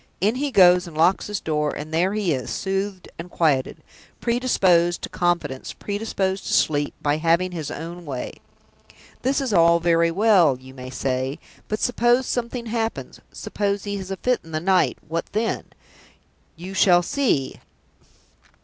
[0.19, 3.83] In he goes, and locks his door; and there he is, soothed and quieted,
[4.19, 8.33] predisposed to confidence, predisposed to sleep, by having his own way.
[9.21, 11.37] 'This is all very well,' you may say;
[11.67, 15.65] 'but suppose something happens, suppose he has a fit in the night, what then?'
[16.55, 17.59] You shall see!